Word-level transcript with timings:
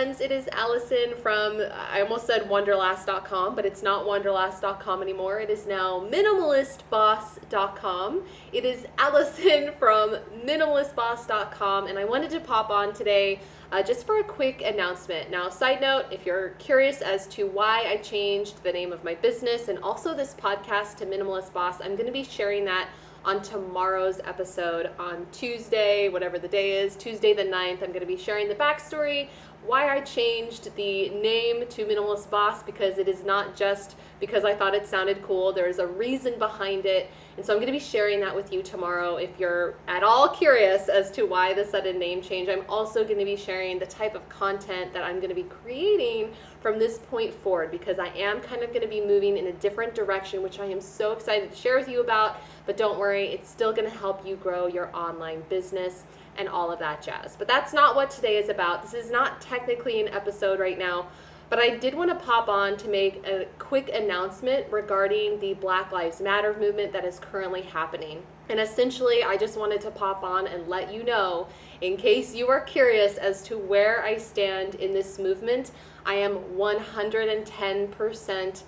friends. 0.00 0.20
It 0.22 0.32
is 0.32 0.48
Allison 0.52 1.12
from, 1.20 1.60
I 1.90 2.00
almost 2.00 2.26
said 2.26 2.48
Wonderlast.com, 2.48 3.54
but 3.54 3.66
it's 3.66 3.82
not 3.82 4.06
Wonderlast.com 4.06 5.02
anymore. 5.02 5.40
It 5.40 5.50
is 5.50 5.66
now 5.66 6.08
MinimalistBoss.com. 6.10 8.22
It 8.50 8.64
is 8.64 8.86
Allison 8.96 9.72
from 9.78 10.16
MinimalistBoss.com, 10.42 11.86
and 11.86 11.98
I 11.98 12.06
wanted 12.06 12.30
to 12.30 12.40
pop 12.40 12.70
on 12.70 12.94
today 12.94 13.40
uh, 13.72 13.82
just 13.82 14.06
for 14.06 14.20
a 14.20 14.24
quick 14.24 14.62
announcement. 14.62 15.30
Now, 15.30 15.50
side 15.50 15.82
note, 15.82 16.06
if 16.10 16.24
you're 16.24 16.54
curious 16.58 17.02
as 17.02 17.26
to 17.28 17.46
why 17.46 17.84
I 17.86 17.98
changed 17.98 18.62
the 18.62 18.72
name 18.72 18.94
of 18.94 19.04
my 19.04 19.16
business 19.16 19.68
and 19.68 19.78
also 19.80 20.14
this 20.14 20.32
podcast 20.32 20.96
to 20.96 21.04
Minimalist 21.04 21.52
Boss, 21.52 21.82
I'm 21.82 21.92
going 21.92 22.06
to 22.06 22.12
be 22.12 22.24
sharing 22.24 22.64
that 22.64 22.88
on 23.24 23.42
tomorrow's 23.42 24.20
episode 24.24 24.90
on 24.98 25.26
Tuesday, 25.30 26.08
whatever 26.08 26.38
the 26.38 26.48
day 26.48 26.82
is, 26.82 26.96
Tuesday 26.96 27.34
the 27.34 27.44
9th. 27.44 27.82
I'm 27.82 27.88
going 27.88 28.00
to 28.00 28.06
be 28.06 28.16
sharing 28.16 28.48
the 28.48 28.54
backstory, 28.54 29.28
why 29.66 29.94
I 29.94 30.00
changed 30.00 30.74
the 30.74 31.10
name 31.10 31.66
to 31.68 31.84
Minimalist 31.84 32.30
Boss, 32.30 32.62
because 32.62 32.98
it 32.98 33.08
is 33.08 33.24
not 33.24 33.54
just 33.54 33.96
because 34.18 34.44
I 34.44 34.54
thought 34.54 34.74
it 34.74 34.86
sounded 34.86 35.22
cool. 35.22 35.52
There's 35.52 35.78
a 35.78 35.86
reason 35.86 36.38
behind 36.38 36.86
it. 36.86 37.10
And 37.36 37.44
so 37.44 37.52
I'm 37.52 37.58
going 37.58 37.72
to 37.72 37.72
be 37.72 37.78
sharing 37.78 38.20
that 38.20 38.34
with 38.34 38.52
you 38.52 38.62
tomorrow 38.62 39.16
if 39.16 39.30
you're 39.38 39.74
at 39.88 40.02
all 40.02 40.28
curious 40.28 40.88
as 40.88 41.10
to 41.12 41.24
why 41.24 41.54
the 41.54 41.64
sudden 41.64 41.98
name 41.98 42.20
change. 42.20 42.48
I'm 42.48 42.64
also 42.68 43.04
going 43.04 43.18
to 43.18 43.24
be 43.24 43.36
sharing 43.36 43.78
the 43.78 43.86
type 43.86 44.14
of 44.14 44.28
content 44.28 44.92
that 44.92 45.04
I'm 45.04 45.16
going 45.16 45.30
to 45.30 45.34
be 45.34 45.44
creating 45.44 46.32
from 46.60 46.78
this 46.78 46.98
point 46.98 47.32
forward 47.32 47.70
because 47.70 47.98
I 47.98 48.08
am 48.08 48.40
kind 48.40 48.62
of 48.62 48.70
going 48.70 48.82
to 48.82 48.88
be 48.88 49.00
moving 49.00 49.38
in 49.38 49.46
a 49.46 49.52
different 49.52 49.94
direction, 49.94 50.42
which 50.42 50.58
I 50.60 50.66
am 50.66 50.80
so 50.80 51.12
excited 51.12 51.50
to 51.50 51.56
share 51.56 51.78
with 51.78 51.88
you 51.88 52.00
about. 52.00 52.40
But 52.66 52.76
don't 52.76 52.98
worry, 52.98 53.28
it's 53.28 53.48
still 53.48 53.72
going 53.72 53.90
to 53.90 53.96
help 53.96 54.26
you 54.26 54.36
grow 54.36 54.66
your 54.66 54.94
online 54.94 55.42
business 55.48 56.04
and 56.36 56.48
all 56.48 56.70
of 56.70 56.78
that 56.78 57.02
jazz. 57.02 57.34
But 57.36 57.48
that's 57.48 57.72
not 57.72 57.96
what 57.96 58.10
today 58.10 58.36
is 58.36 58.48
about. 58.48 58.82
This 58.82 58.94
is 58.94 59.10
not 59.10 59.40
technically 59.40 60.00
an 60.00 60.08
episode 60.08 60.60
right 60.60 60.78
now. 60.78 61.08
But 61.50 61.58
I 61.58 61.76
did 61.76 61.94
want 61.96 62.10
to 62.10 62.14
pop 62.14 62.48
on 62.48 62.76
to 62.76 62.88
make 62.88 63.26
a 63.26 63.48
quick 63.58 63.90
announcement 63.92 64.66
regarding 64.70 65.40
the 65.40 65.54
Black 65.54 65.90
Lives 65.90 66.20
Matter 66.20 66.56
movement 66.56 66.92
that 66.92 67.04
is 67.04 67.18
currently 67.18 67.62
happening. 67.62 68.22
And 68.48 68.60
essentially, 68.60 69.24
I 69.24 69.36
just 69.36 69.58
wanted 69.58 69.80
to 69.80 69.90
pop 69.90 70.22
on 70.22 70.46
and 70.46 70.68
let 70.68 70.94
you 70.94 71.02
know, 71.02 71.48
in 71.80 71.96
case 71.96 72.36
you 72.36 72.46
are 72.48 72.60
curious 72.60 73.16
as 73.16 73.42
to 73.42 73.58
where 73.58 74.04
I 74.04 74.16
stand 74.16 74.76
in 74.76 74.92
this 74.92 75.18
movement, 75.18 75.72
I 76.06 76.14
am 76.14 76.36
110% 76.56 78.62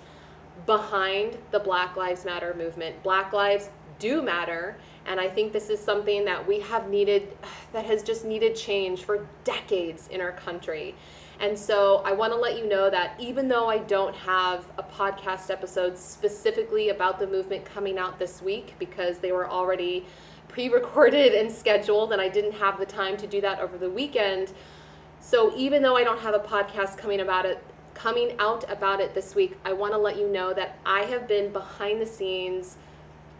behind 0.65 1.37
the 1.51 1.59
Black 1.59 1.95
Lives 1.95 2.25
Matter 2.25 2.53
movement. 2.53 3.01
Black 3.01 3.31
lives 3.31 3.69
do 4.03 4.21
matter. 4.21 4.77
And 5.05 5.17
I 5.19 5.29
think 5.29 5.53
this 5.53 5.69
is 5.69 5.79
something 5.79 6.25
that 6.25 6.45
we 6.45 6.59
have 6.59 6.89
needed, 6.89 7.37
that 7.73 7.85
has 7.85 8.03
just 8.03 8.25
needed 8.25 8.55
change 8.55 9.03
for 9.03 9.25
decades 9.45 10.09
in 10.09 10.19
our 10.19 10.33
country. 10.33 10.93
And 11.39 11.57
so 11.57 12.03
I 12.05 12.11
want 12.11 12.31
to 12.33 12.39
let 12.39 12.57
you 12.57 12.67
know 12.67 12.89
that 12.89 13.15
even 13.19 13.47
though 13.47 13.67
I 13.67 13.79
don't 13.79 14.15
have 14.15 14.67
a 14.77 14.83
podcast 14.83 15.49
episode 15.49 15.97
specifically 15.97 16.89
about 16.89 17.17
the 17.17 17.25
movement 17.25 17.65
coming 17.65 17.97
out 17.97 18.19
this 18.19 18.41
week 18.41 18.75
because 18.77 19.17
they 19.17 19.31
were 19.31 19.49
already 19.49 20.05
pre 20.47 20.69
recorded 20.69 21.33
and 21.33 21.51
scheduled, 21.51 22.11
and 22.11 22.21
I 22.21 22.29
didn't 22.29 22.53
have 22.53 22.77
the 22.77 22.85
time 22.85 23.17
to 23.17 23.25
do 23.25 23.41
that 23.41 23.59
over 23.59 23.77
the 23.77 23.89
weekend. 23.89 24.53
So 25.19 25.55
even 25.55 25.81
though 25.81 25.95
I 25.95 26.03
don't 26.03 26.19
have 26.19 26.35
a 26.35 26.39
podcast 26.39 26.97
coming 26.97 27.21
about 27.21 27.45
it, 27.45 27.63
coming 27.93 28.35
out 28.37 28.69
about 28.69 28.99
it 28.99 29.15
this 29.15 29.33
week, 29.33 29.57
I 29.65 29.73
want 29.73 29.93
to 29.93 29.97
let 29.97 30.17
you 30.17 30.29
know 30.29 30.53
that 30.53 30.77
I 30.85 31.03
have 31.03 31.27
been 31.27 31.51
behind 31.51 31.99
the 31.99 32.05
scenes 32.05 32.77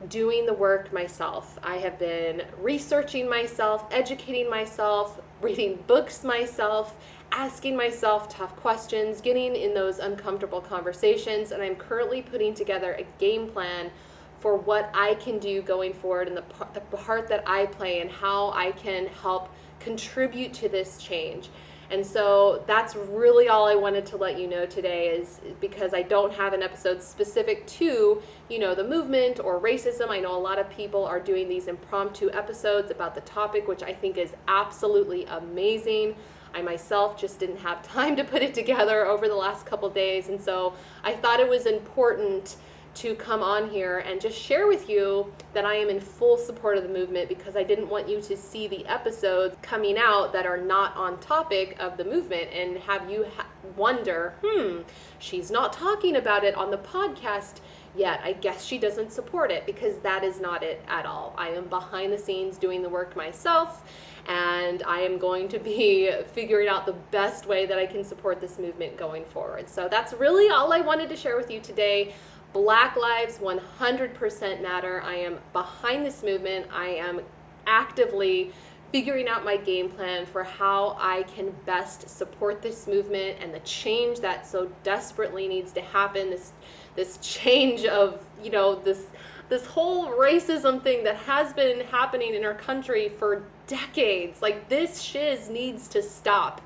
doing 0.10 0.46
the 0.46 0.54
work 0.54 0.92
myself. 0.94 1.58
I 1.64 1.78
have 1.78 1.98
been 2.00 2.44
researching 2.60 3.30
myself, 3.30 3.86
educating 3.92 4.50
myself, 4.50 5.22
reading 5.42 5.84
books 5.88 6.24
myself, 6.24 6.98
asking 7.32 7.76
myself 7.76 8.30
tough 8.30 8.56
questions, 8.56 9.22
getting 9.22 9.56
in 9.56 9.74
those 9.74 10.00
uncomfortable 10.00 10.62
conversations, 10.62 11.52
and 11.52 11.62
I'm 11.62 11.76
currently 11.76 12.22
putting 12.22 12.54
together 12.54 12.94
a 12.94 13.06
game 13.20 13.48
plan 13.48 13.92
for 14.40 14.58
what 14.58 14.92
I 14.94 15.16
can 15.16 15.40
do 15.40 15.62
going 15.62 15.94
forward 15.94 16.28
and 16.28 16.36
the, 16.36 16.44
the 16.74 16.82
part 16.82 17.28
that 17.30 17.44
I 17.48 17.66
play 17.66 18.02
and 18.02 18.12
how 18.12 18.52
I 18.52 18.72
can 18.72 19.08
help 19.08 19.50
contribute 19.80 20.54
to 20.56 20.70
this 20.70 20.98
change. 20.98 21.50
And 21.92 22.06
so 22.06 22.64
that's 22.66 22.96
really 22.96 23.50
all 23.50 23.68
I 23.68 23.76
wanted 23.76 24.06
to 24.08 24.18
let 24.18 24.40
you 24.40 24.48
know 24.48 24.66
today 24.66 25.10
is 25.10 25.42
because 25.60 25.94
I 25.94 26.02
don't 26.02 26.34
have 26.34 26.54
an 26.54 26.64
episode 26.64 27.04
specific 27.04 27.68
to, 27.68 28.22
you 28.50 28.60
know, 28.60 28.74
the 28.74 28.84
movement 28.84 29.40
or 29.40 29.60
racism. 29.60 30.10
I 30.10 30.20
know 30.20 30.36
a 30.36 30.40
lot 30.40 30.60
of 30.60 30.70
people 30.70 31.06
are 31.06 31.20
doing 31.20 31.48
these 31.50 31.68
impromptu 31.68 32.32
episodes 32.32 32.90
about 32.90 33.16
the 33.16 33.22
topic, 33.22 33.68
which 33.68 33.84
I 33.84 33.94
think 33.94 34.18
is 34.18 34.34
absolutely 34.48 35.26
amazing. 35.26 36.16
I 36.56 36.62
myself 36.62 37.20
just 37.20 37.40
didn't 37.40 37.58
have 37.58 37.84
time 37.88 38.16
to 38.16 38.24
put 38.24 38.42
it 38.42 38.54
together 38.54 39.06
over 39.06 39.28
the 39.28 39.36
last 39.36 39.66
couple 39.66 39.90
days. 39.90 40.30
And 40.30 40.42
so 40.42 40.74
I 41.04 41.14
thought 41.14 41.40
it 41.40 41.50
was 41.50 41.66
important 41.66 42.56
to 42.96 43.16
come 43.16 43.42
on 43.42 43.70
here 43.70 44.00
and 44.00 44.22
just 44.22 44.40
share 44.40 44.68
with 44.68 44.88
you 44.90 45.32
that 45.54 45.66
I 45.66 45.76
am 45.76 45.90
in 45.90 46.00
full 46.00 46.38
support 46.38 46.78
of 46.78 46.84
the 46.84 46.90
movement 46.90 47.28
because 47.28 47.56
I 47.56 47.64
didn't 47.64 47.90
want 47.90 48.08
you 48.08 48.22
to 48.22 48.38
see 48.38 48.68
the 48.68 48.86
episodes 48.86 49.56
coming 49.62 49.98
out 49.98 50.32
that 50.34 50.46
are 50.46 50.58
not 50.58 50.96
on 50.96 51.20
topic 51.20 51.76
of 51.80 51.98
the 51.98 52.06
movement 52.06 52.50
and 52.54 52.78
have 52.78 53.10
you 53.10 53.26
ha- 53.36 53.48
wonder, 53.76 54.36
hmm, 54.44 54.82
she's 55.20 55.50
not 55.50 55.74
talking 55.74 56.18
about 56.18 56.44
it 56.44 56.56
on 56.56 56.70
the 56.70 56.78
podcast 56.78 57.62
yet. 57.96 58.20
I 58.24 58.34
guess 58.34 58.64
she 58.64 58.78
doesn't 58.78 59.12
support 59.12 59.52
it 59.52 59.66
because 59.66 59.98
that 60.00 60.24
is 60.24 60.40
not 60.40 60.62
it 60.64 60.84
at 60.88 61.06
all. 61.06 61.34
I 61.38 61.50
am 61.50 61.66
behind 61.66 62.14
the 62.14 62.18
scenes 62.18 62.58
doing 62.58 62.82
the 62.82 62.90
work 62.90 63.16
myself 63.16 63.84
and 64.28 64.84
I 64.84 65.00
am 65.00 65.18
going 65.18 65.48
to 65.50 65.60
be 65.60 66.12
figuring 66.34 66.68
out 66.68 66.86
the 66.86 66.96
best 67.12 67.46
way 67.46 67.66
that 67.66 67.78
I 67.78 67.86
can 67.86 68.04
support 68.04 68.40
this 68.40 68.60
movement 68.60 68.98
going 68.98 69.26
forward. 69.26 69.70
So 69.70 69.88
that's 69.90 70.14
really 70.14 70.50
all 70.50 70.72
I 70.72 70.82
wanted 70.82 71.10
to 71.10 71.16
share 71.16 71.38
with 71.38 71.52
you 71.52 71.60
today. 71.60 72.14
Black 72.54 72.96
lives 72.96 73.40
100% 73.40 74.62
matter. 74.62 75.02
I 75.02 75.16
am 75.16 75.40
behind 75.52 76.06
this 76.06 76.22
movement. 76.24 76.68
I 76.72 76.88
am 76.90 77.22
actively 77.66 78.52
figuring 78.92 79.28
out 79.28 79.44
my 79.44 79.58
game 79.58 79.90
plan 79.90 80.24
for 80.24 80.44
how 80.44 80.96
I 81.00 81.24
can 81.24 81.50
best 81.66 82.08
support 82.08 82.62
this 82.62 82.86
movement 82.86 83.40
and 83.42 83.52
the 83.52 83.60
change 83.62 84.20
that 84.20 84.46
so 84.46 84.70
desperately 84.84 85.48
needs 85.48 85.72
to 85.74 85.82
happen. 85.82 86.30
This 86.30 86.54
this 86.96 87.18
change 87.18 87.86
of, 87.86 88.24
you 88.44 88.52
know, 88.52 88.76
this 88.76 89.08
this 89.50 89.66
whole 89.66 90.10
racism 90.10 90.82
thing 90.82 91.04
that 91.06 91.16
has 91.16 91.54
been 91.54 91.82
happening 91.88 92.36
in 92.36 92.46
our 92.46 92.54
country 92.54 93.10
for 93.10 93.44
decades. 93.66 94.44
Like 94.44 94.70
this 94.70 95.02
shiz 95.02 95.50
needs 95.50 95.88
to 95.88 96.04
stop. 96.04 96.62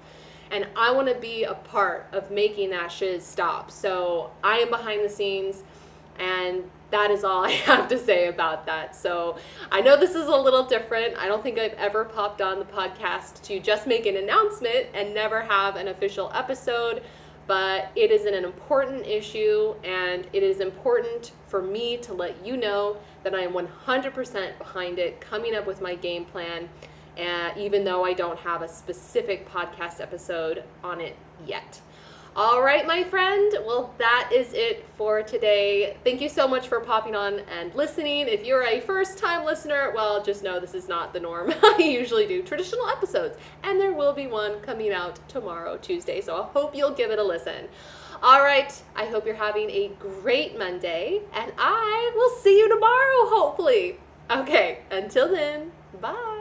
And 0.51 0.67
I 0.75 0.91
want 0.91 1.07
to 1.07 1.15
be 1.15 1.43
a 1.43 1.53
part 1.53 2.07
of 2.11 2.31
making 2.31 2.69
that 2.71 2.91
shiz 2.91 3.25
stop. 3.25 3.71
So 3.71 4.31
I 4.43 4.59
am 4.59 4.69
behind 4.69 5.03
the 5.03 5.09
scenes 5.09 5.63
and 6.19 6.63
that 6.89 7.11
is 7.11 7.23
all 7.23 7.45
I 7.45 7.51
have 7.51 7.87
to 7.89 7.97
say 7.97 8.27
about 8.27 8.65
that. 8.65 8.95
So 8.95 9.37
I 9.71 9.81
know 9.81 9.97
this 9.97 10.15
is 10.15 10.27
a 10.27 10.35
little 10.35 10.63
different. 10.63 11.17
I 11.17 11.27
don't 11.27 11.43
think 11.43 11.59
I've 11.59 11.73
ever 11.73 12.05
popped 12.05 12.41
on 12.41 12.59
the 12.59 12.65
podcast 12.65 13.41
to 13.43 13.59
just 13.59 13.87
make 13.87 14.05
an 14.05 14.17
announcement 14.17 14.87
and 14.93 15.13
never 15.13 15.41
have 15.41 15.75
an 15.75 15.87
official 15.89 16.31
episode 16.33 17.03
but 17.47 17.91
it 17.95 18.11
is 18.11 18.25
an 18.25 18.33
important 18.33 19.07
issue 19.07 19.73
and 19.83 20.27
it 20.33 20.43
is 20.43 20.59
important 20.59 21.31
for 21.47 21.61
me 21.61 21.97
to 21.97 22.13
let 22.13 22.45
you 22.45 22.57
know 22.57 22.97
that 23.23 23.33
I 23.33 23.41
am 23.41 23.53
100% 23.53 24.57
behind 24.57 24.99
it, 24.99 25.21
coming 25.21 25.55
up 25.55 25.65
with 25.65 25.81
my 25.81 25.95
game 25.95 26.25
plan, 26.25 26.67
uh, 27.19 27.51
even 27.57 27.83
though 27.83 28.03
I 28.05 28.13
don't 28.13 28.39
have 28.39 28.61
a 28.61 28.67
specific 28.67 29.49
podcast 29.49 30.01
episode 30.01 30.63
on 30.83 31.01
it 31.01 31.15
yet. 31.45 31.81
All 32.37 32.61
right, 32.61 32.85
my 32.85 33.03
friend. 33.03 33.51
Well, 33.65 33.95
that 33.97 34.29
is 34.31 34.53
it 34.53 34.85
for 34.95 35.23
today. 35.23 35.97
Thank 36.03 36.21
you 36.21 36.29
so 36.29 36.47
much 36.47 36.67
for 36.67 36.79
popping 36.79 37.15
on 37.15 37.39
and 37.51 37.73
listening. 37.73 38.27
If 38.27 38.45
you're 38.45 38.63
a 38.63 38.79
first 38.79 39.17
time 39.17 39.43
listener, 39.43 39.91
well, 39.95 40.23
just 40.23 40.43
know 40.43 40.59
this 40.59 40.75
is 40.75 40.87
not 40.87 41.13
the 41.13 41.19
norm. 41.19 41.51
I 41.63 41.77
usually 41.79 42.27
do 42.27 42.43
traditional 42.43 42.87
episodes, 42.89 43.39
and 43.63 43.79
there 43.79 43.91
will 43.91 44.13
be 44.13 44.27
one 44.27 44.59
coming 44.59 44.91
out 44.91 45.17
tomorrow, 45.27 45.77
Tuesday. 45.77 46.21
So 46.21 46.39
I 46.39 46.45
hope 46.45 46.75
you'll 46.75 46.93
give 46.93 47.09
it 47.09 47.17
a 47.17 47.23
listen. 47.23 47.69
All 48.21 48.43
right, 48.43 48.71
I 48.95 49.05
hope 49.05 49.25
you're 49.25 49.33
having 49.33 49.71
a 49.71 49.89
great 49.97 50.59
Monday, 50.59 51.21
and 51.33 51.51
I 51.57 52.11
will 52.15 52.37
see 52.41 52.55
you 52.59 52.69
tomorrow, 52.69 53.35
hopefully. 53.35 53.97
Okay, 54.29 54.81
until 54.91 55.27
then, 55.31 55.71
bye. 55.99 56.36